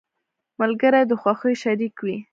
ملګري 0.59 1.01
د 1.09 1.11
خوښیو 1.21 1.61
شريک 1.63 1.95
وي. 2.05 2.17